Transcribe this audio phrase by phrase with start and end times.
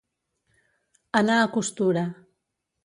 [1.21, 2.07] Anar a costura.